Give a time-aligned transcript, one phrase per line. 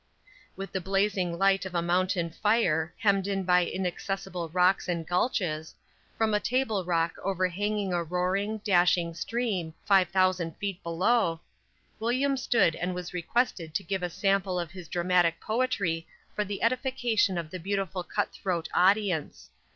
[0.55, 5.75] With the blazing light of a mountain fire, hemmed in by inaccessible rocks and gulches,
[6.17, 11.41] from a tablerock overhanging a roaring, dashing stream, five thousand feet below,
[11.99, 16.63] William stood and was requested to give a sample of his dramatic poetry for the
[16.63, 19.51] edification of the beautiful cut throat audience!